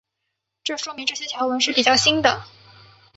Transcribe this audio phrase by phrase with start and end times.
[0.63, 2.43] 这说明这些条纹是比较新的。